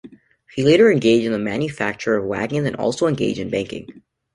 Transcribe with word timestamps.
He 0.55 0.63
later 0.63 0.91
engaged 0.91 1.27
in 1.27 1.31
the 1.31 1.37
manufacture 1.37 2.15
of 2.15 2.25
wagons 2.25 2.65
and 2.65 2.75
also 2.75 3.05
engaged 3.05 3.37
in 3.39 3.51
banking. 3.51 4.01